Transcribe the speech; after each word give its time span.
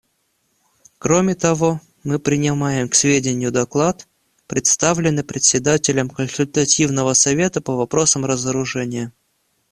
Кроме 0.97 1.35
того, 1.35 1.79
мы 2.03 2.17
принимаем 2.17 2.89
к 2.89 2.95
сведению 2.95 3.51
доклад, 3.51 4.07
представленный 4.47 5.23
Председателем 5.23 6.09
Консультативного 6.09 7.13
совета 7.13 7.61
по 7.61 7.75
вопросам 7.75 8.25
разоружения. 8.25 9.13